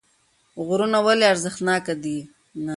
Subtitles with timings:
[0.65, 2.17] غرونه ولې ارزښتناکه دي